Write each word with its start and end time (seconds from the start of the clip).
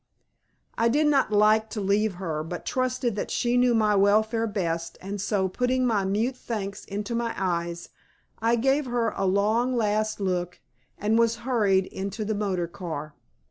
I 0.79 0.87
did 0.89 1.05
not 1.05 1.31
like 1.31 1.69
to 1.69 1.79
leave 1.79 2.15
her, 2.15 2.43
but 2.43 2.65
trusted 2.65 3.15
that 3.17 3.29
she 3.29 3.55
knew 3.55 3.75
my 3.75 3.93
welfare 3.95 4.47
best 4.47 4.97
and 4.99 5.21
so 5.21 5.47
putting 5.47 5.85
my 5.85 6.05
mute 6.05 6.35
thanks 6.35 6.85
into 6.85 7.13
my 7.13 7.35
eyes 7.37 7.89
I 8.39 8.55
gave 8.55 8.87
her 8.87 9.11
a 9.11 9.25
long 9.25 9.75
last 9.77 10.19
look 10.19 10.59
and 10.97 11.19
was 11.19 11.35
hurried 11.45 11.85
into 11.85 12.25
the 12.25 12.33
motor 12.33 12.65
car. 12.65 13.13